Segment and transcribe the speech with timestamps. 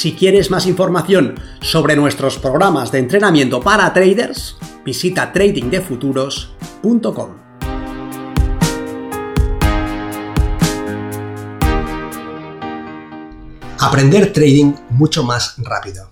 [0.00, 7.36] Si quieres más información sobre nuestros programas de entrenamiento para traders, visita tradingdefuturos.com.
[13.78, 16.10] Aprender trading mucho más rápido.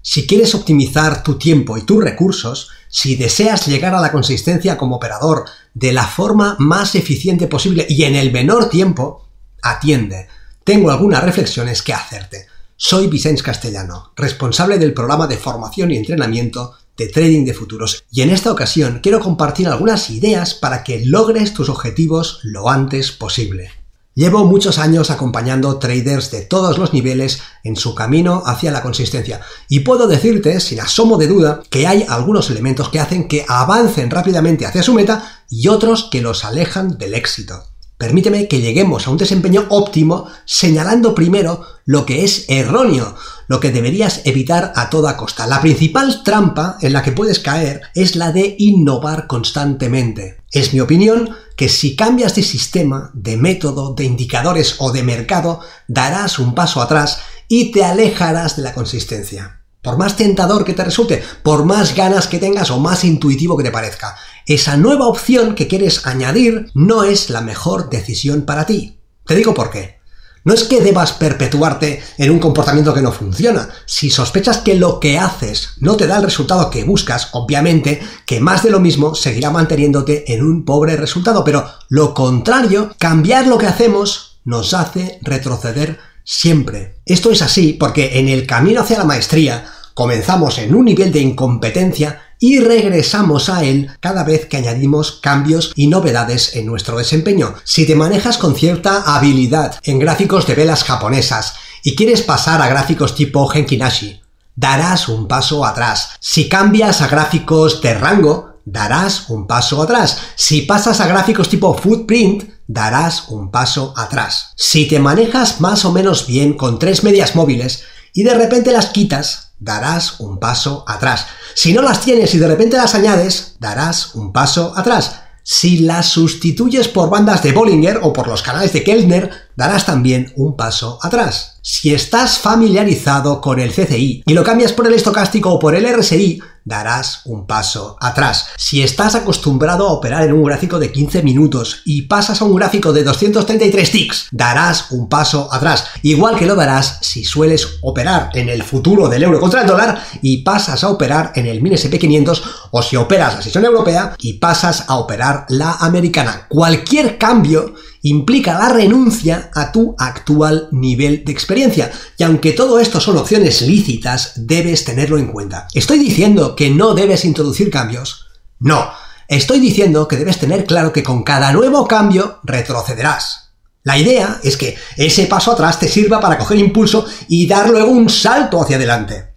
[0.00, 4.96] Si quieres optimizar tu tiempo y tus recursos, si deseas llegar a la consistencia como
[4.96, 5.44] operador
[5.74, 9.28] de la forma más eficiente posible y en el menor tiempo,
[9.62, 10.26] atiende.
[10.64, 12.50] Tengo algunas reflexiones que hacerte.
[12.84, 18.22] Soy Vicente Castellano, responsable del programa de formación y entrenamiento de Trading de Futuros, y
[18.22, 23.70] en esta ocasión quiero compartir algunas ideas para que logres tus objetivos lo antes posible.
[24.16, 29.42] Llevo muchos años acompañando traders de todos los niveles en su camino hacia la consistencia
[29.68, 34.10] y puedo decirte, sin asomo de duda, que hay algunos elementos que hacen que avancen
[34.10, 37.71] rápidamente hacia su meta y otros que los alejan del éxito.
[38.02, 43.14] Permíteme que lleguemos a un desempeño óptimo señalando primero lo que es erróneo,
[43.46, 45.46] lo que deberías evitar a toda costa.
[45.46, 50.38] La principal trampa en la que puedes caer es la de innovar constantemente.
[50.50, 55.60] Es mi opinión que si cambias de sistema, de método, de indicadores o de mercado,
[55.86, 59.61] darás un paso atrás y te alejarás de la consistencia.
[59.82, 63.64] Por más tentador que te resulte, por más ganas que tengas o más intuitivo que
[63.64, 64.16] te parezca,
[64.46, 69.00] esa nueva opción que quieres añadir no es la mejor decisión para ti.
[69.26, 70.00] Te digo por qué.
[70.44, 73.70] No es que debas perpetuarte en un comportamiento que no funciona.
[73.86, 78.40] Si sospechas que lo que haces no te da el resultado que buscas, obviamente que
[78.40, 81.42] más de lo mismo seguirá manteniéndote en un pobre resultado.
[81.42, 86.96] Pero lo contrario, cambiar lo que hacemos nos hace retroceder siempre.
[87.06, 89.64] Esto es así porque en el camino hacia la maestría
[89.94, 95.72] comenzamos en un nivel de incompetencia y regresamos a él cada vez que añadimos cambios
[95.76, 97.54] y novedades en nuestro desempeño.
[97.62, 101.54] Si te manejas con cierta habilidad en gráficos de velas japonesas
[101.84, 104.20] y quieres pasar a gráficos tipo Henkinashi,
[104.56, 106.16] darás un paso atrás.
[106.20, 110.18] Si cambias a gráficos de rango, darás un paso atrás.
[110.34, 114.52] Si pasas a gráficos tipo footprint, darás un paso atrás.
[114.56, 118.86] Si te manejas más o menos bien con tres medias móviles y de repente las
[118.86, 121.26] quitas, darás un paso atrás.
[121.54, 125.20] Si no las tienes y de repente las añades, darás un paso atrás.
[125.44, 130.32] Si las sustituyes por bandas de Bollinger o por los canales de Kellner, darás también
[130.36, 131.58] un paso atrás.
[131.62, 135.86] Si estás familiarizado con el CCI y lo cambias por el estocástico o por el
[135.86, 138.48] RSI, darás un paso atrás.
[138.56, 142.56] Si estás acostumbrado a operar en un gráfico de 15 minutos y pasas a un
[142.56, 145.86] gráfico de 233 ticks, darás un paso atrás.
[146.02, 150.02] Igual que lo darás si sueles operar en el futuro del euro contra el dólar
[150.20, 154.34] y pasas a operar en el MINSP 500 o si operas la sesión europea y
[154.34, 156.46] pasas a operar la americana.
[156.48, 161.90] Cualquier cambio implica la renuncia a tu actual nivel de experiencia.
[162.18, 165.68] Y aunque todo esto son opciones lícitas, debes tenerlo en cuenta.
[165.72, 168.26] ¿Estoy diciendo que no debes introducir cambios?
[168.58, 168.90] No.
[169.28, 173.54] Estoy diciendo que debes tener claro que con cada nuevo cambio retrocederás.
[173.84, 177.90] La idea es que ese paso atrás te sirva para coger impulso y dar luego
[177.90, 179.31] un salto hacia adelante.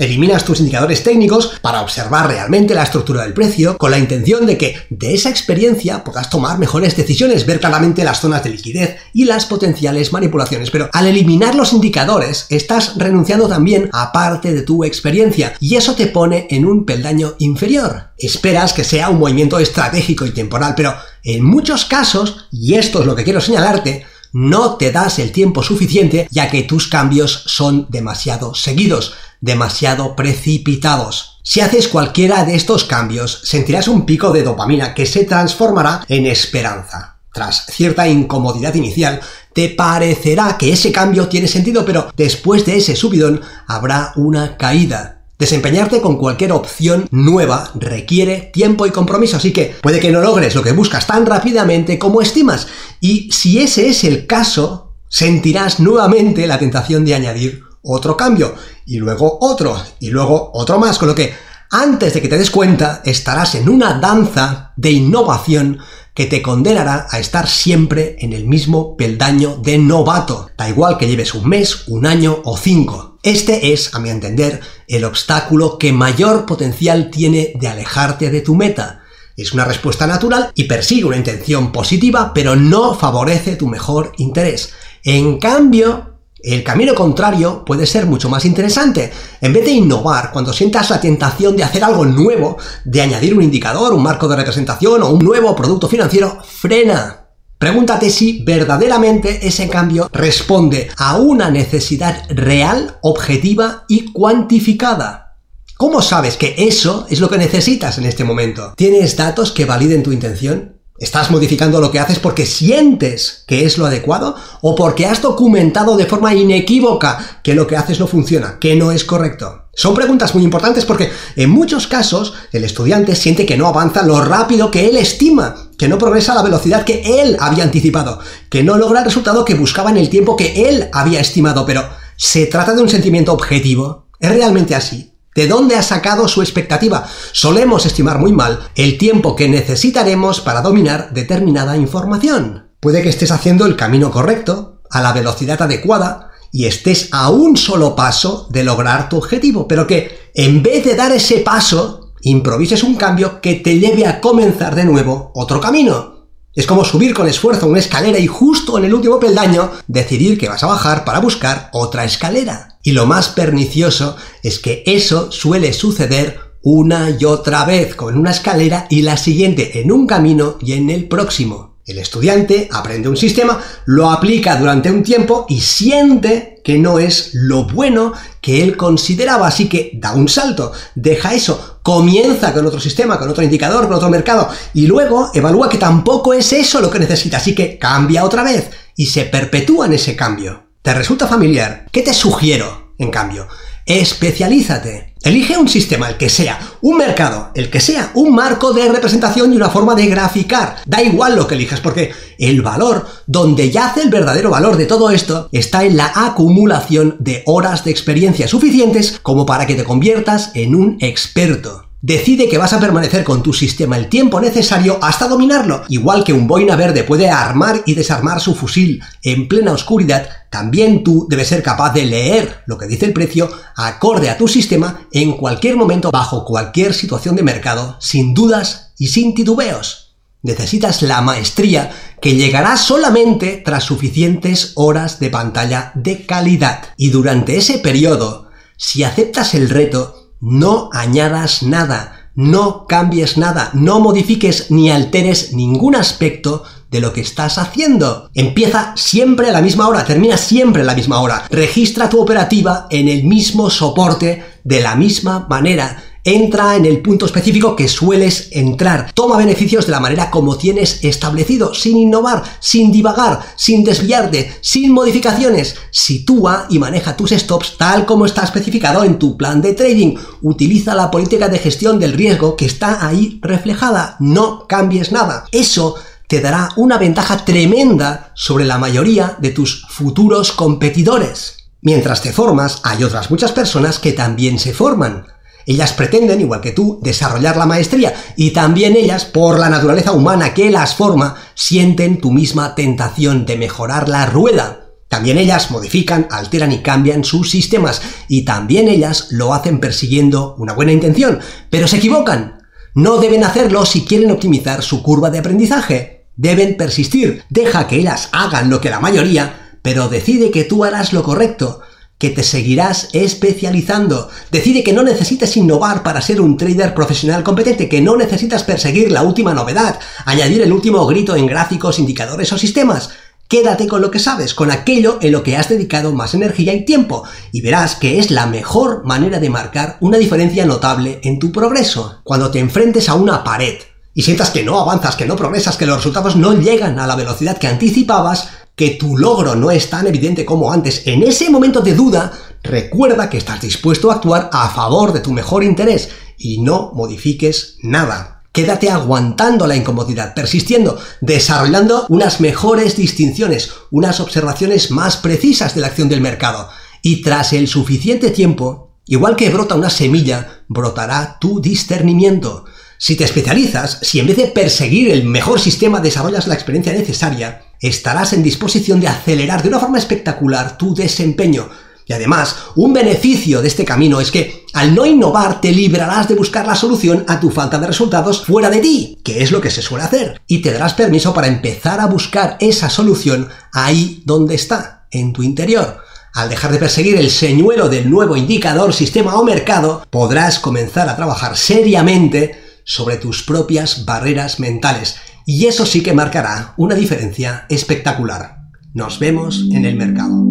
[0.00, 4.56] Eliminas tus indicadores técnicos para observar realmente la estructura del precio con la intención de
[4.56, 9.26] que de esa experiencia puedas tomar mejores decisiones, ver claramente las zonas de liquidez y
[9.26, 10.70] las potenciales manipulaciones.
[10.70, 15.94] Pero al eliminar los indicadores estás renunciando también a parte de tu experiencia y eso
[15.94, 18.04] te pone en un peldaño inferior.
[18.16, 20.94] Esperas que sea un movimiento estratégico y temporal, pero
[21.24, 25.62] en muchos casos, y esto es lo que quiero señalarte, no te das el tiempo
[25.62, 31.40] suficiente ya que tus cambios son demasiado seguidos demasiado precipitados.
[31.42, 36.26] Si haces cualquiera de estos cambios, sentirás un pico de dopamina que se transformará en
[36.26, 37.18] esperanza.
[37.32, 39.20] Tras cierta incomodidad inicial,
[39.52, 45.24] te parecerá que ese cambio tiene sentido, pero después de ese subidón habrá una caída.
[45.38, 50.54] Desempeñarte con cualquier opción nueva requiere tiempo y compromiso, así que puede que no logres
[50.54, 52.66] lo que buscas tan rápidamente como estimas.
[53.00, 58.54] Y si ese es el caso, sentirás nuevamente la tentación de añadir otro cambio,
[58.86, 61.32] y luego otro, y luego otro más, con lo que
[61.72, 65.78] Antes de que te des cuenta, estarás en una danza de innovación
[66.14, 70.50] que te condenará a estar siempre en el mismo peldaño de novato.
[70.58, 73.18] Da igual que lleves un mes, un año o cinco.
[73.22, 78.56] Este es, a mi entender, el obstáculo que mayor potencial tiene de alejarte de tu
[78.56, 79.02] meta.
[79.36, 84.72] Es una respuesta natural y persigue una intención positiva, pero no favorece tu mejor interés.
[85.04, 86.09] En cambio,
[86.42, 89.10] el camino contrario puede ser mucho más interesante.
[89.40, 93.42] En vez de innovar, cuando sientas la tentación de hacer algo nuevo, de añadir un
[93.42, 97.28] indicador, un marco de representación o un nuevo producto financiero, frena.
[97.58, 105.36] Pregúntate si verdaderamente ese cambio responde a una necesidad real, objetiva y cuantificada.
[105.76, 108.72] ¿Cómo sabes que eso es lo que necesitas en este momento?
[108.76, 110.79] ¿Tienes datos que validen tu intención?
[111.00, 115.96] ¿Estás modificando lo que haces porque sientes que es lo adecuado o porque has documentado
[115.96, 119.64] de forma inequívoca que lo que haces no funciona, que no es correcto?
[119.72, 124.22] Son preguntas muy importantes porque en muchos casos el estudiante siente que no avanza lo
[124.22, 128.20] rápido que él estima, que no progresa a la velocidad que él había anticipado,
[128.50, 131.88] que no logra el resultado que buscaba en el tiempo que él había estimado, pero
[132.16, 134.08] ¿se trata de un sentimiento objetivo?
[134.20, 135.09] ¿Es realmente así?
[135.40, 137.06] ¿De dónde ha sacado su expectativa?
[137.32, 142.74] Solemos estimar muy mal el tiempo que necesitaremos para dominar determinada información.
[142.78, 147.56] Puede que estés haciendo el camino correcto, a la velocidad adecuada, y estés a un
[147.56, 152.82] solo paso de lograr tu objetivo, pero que en vez de dar ese paso, improvises
[152.82, 156.26] un cambio que te lleve a comenzar de nuevo otro camino.
[156.52, 160.50] Es como subir con esfuerzo una escalera y justo en el último peldaño decidir que
[160.50, 162.69] vas a bajar para buscar otra escalera.
[162.82, 168.30] Y lo más pernicioso es que eso suele suceder una y otra vez con una
[168.30, 171.70] escalera y la siguiente en un camino y en el próximo.
[171.86, 177.30] El estudiante aprende un sistema, lo aplica durante un tiempo y siente que no es
[177.32, 182.78] lo bueno que él consideraba, así que da un salto, deja eso, comienza con otro
[182.78, 186.90] sistema, con otro indicador, con otro mercado y luego evalúa que tampoco es eso lo
[186.90, 190.69] que necesita, así que cambia otra vez y se perpetúa en ese cambio.
[190.82, 191.84] ¿Te resulta familiar?
[191.92, 193.46] ¿Qué te sugiero, en cambio?
[193.84, 195.14] Especialízate.
[195.22, 199.52] Elige un sistema, el que sea, un mercado, el que sea, un marco de representación
[199.52, 200.76] y una forma de graficar.
[200.86, 205.10] Da igual lo que elijas, porque el valor, donde yace el verdadero valor de todo
[205.10, 210.50] esto, está en la acumulación de horas de experiencia suficientes como para que te conviertas
[210.54, 211.89] en un experto.
[212.02, 215.82] Decide que vas a permanecer con tu sistema el tiempo necesario hasta dominarlo.
[215.90, 221.04] Igual que un boina verde puede armar y desarmar su fusil en plena oscuridad, también
[221.04, 225.06] tú debes ser capaz de leer lo que dice el precio acorde a tu sistema
[225.12, 230.14] en cualquier momento, bajo cualquier situación de mercado, sin dudas y sin titubeos.
[230.42, 231.90] Necesitas la maestría
[232.22, 236.82] que llegará solamente tras suficientes horas de pantalla de calidad.
[236.96, 238.48] Y durante ese periodo,
[238.78, 245.94] si aceptas el reto, no añadas nada, no cambies nada, no modifiques ni alteres ningún
[245.94, 248.30] aspecto de lo que estás haciendo.
[248.34, 251.46] Empieza siempre a la misma hora, termina siempre a la misma hora.
[251.50, 257.26] Registra tu operativa en el mismo soporte de la misma manera entra en el punto
[257.26, 259.12] específico que sueles entrar.
[259.12, 264.92] Toma beneficios de la manera como tienes establecido, sin innovar, sin divagar, sin desviarte, sin
[264.92, 265.76] modificaciones.
[265.90, 270.16] Sitúa y maneja tus stops tal como está especificado en tu plan de trading.
[270.42, 274.16] Utiliza la política de gestión del riesgo que está ahí reflejada.
[274.20, 275.44] No cambies nada.
[275.52, 275.96] Eso
[276.28, 281.56] te dará una ventaja tremenda sobre la mayoría de tus futuros competidores.
[281.82, 285.26] Mientras te formas, hay otras muchas personas que también se forman.
[285.70, 290.52] Ellas pretenden, igual que tú, desarrollar la maestría y también ellas, por la naturaleza humana
[290.52, 294.88] que las forma, sienten tu misma tentación de mejorar la rueda.
[295.06, 300.72] También ellas modifican, alteran y cambian sus sistemas y también ellas lo hacen persiguiendo una
[300.72, 301.38] buena intención,
[301.70, 302.64] pero se equivocan.
[302.96, 306.26] No deben hacerlo si quieren optimizar su curva de aprendizaje.
[306.34, 307.44] Deben persistir.
[307.48, 311.80] Deja que ellas hagan lo que la mayoría, pero decide que tú harás lo correcto
[312.20, 314.28] que te seguirás especializando.
[314.52, 319.10] Decide que no necesitas innovar para ser un trader profesional competente, que no necesitas perseguir
[319.10, 323.10] la última novedad, añadir el último grito en gráficos, indicadores o sistemas.
[323.48, 326.84] Quédate con lo que sabes, con aquello en lo que has dedicado más energía y
[326.84, 331.50] tiempo, y verás que es la mejor manera de marcar una diferencia notable en tu
[331.50, 332.20] progreso.
[332.22, 333.78] Cuando te enfrentes a una pared
[334.12, 337.16] y sientas que no avanzas, que no progresas, que los resultados no llegan a la
[337.16, 341.80] velocidad que anticipabas, que tu logro no es tan evidente como antes, en ese momento
[341.80, 346.60] de duda, recuerda que estás dispuesto a actuar a favor de tu mejor interés y
[346.60, 348.42] no modifiques nada.
[348.52, 355.86] Quédate aguantando la incomodidad, persistiendo, desarrollando unas mejores distinciones, unas observaciones más precisas de la
[355.86, 356.68] acción del mercado.
[357.02, 362.64] Y tras el suficiente tiempo, Igual que brota una semilla, brotará tu discernimiento.
[362.96, 367.64] Si te especializas, si en vez de perseguir el mejor sistema desarrollas la experiencia necesaria,
[367.80, 371.68] estarás en disposición de acelerar de una forma espectacular tu desempeño.
[372.06, 376.34] Y además, un beneficio de este camino es que al no innovar te librarás de
[376.34, 379.70] buscar la solución a tu falta de resultados fuera de ti, que es lo que
[379.70, 384.56] se suele hacer, y te darás permiso para empezar a buscar esa solución ahí donde
[384.56, 385.98] está, en tu interior.
[386.34, 391.16] Al dejar de perseguir el señuelo del nuevo indicador, sistema o mercado, podrás comenzar a
[391.16, 395.16] trabajar seriamente sobre tus propias barreras mentales.
[395.52, 398.68] Y eso sí que marcará una diferencia espectacular.
[398.94, 400.46] Nos vemos en el mercado.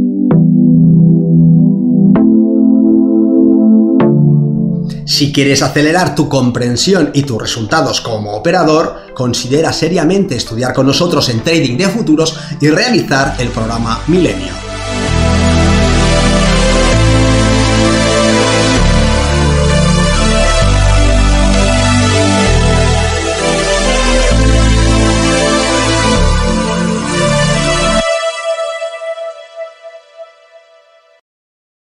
[5.05, 11.29] Si quieres acelerar tu comprensión y tus resultados como operador, considera seriamente estudiar con nosotros
[11.29, 14.68] en Trading de Futuros y realizar el programa Milenio.